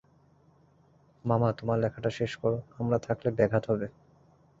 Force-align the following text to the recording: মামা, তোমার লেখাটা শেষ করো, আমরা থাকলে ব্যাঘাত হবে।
মামা, 1.25 1.49
তোমার 1.51 1.77
লেখাটা 1.79 2.09
শেষ 2.09 2.31
করো, 2.35 2.57
আমরা 2.79 2.97
থাকলে 2.99 3.29
ব্যাঘাত 3.37 3.63
হবে। 3.71 3.87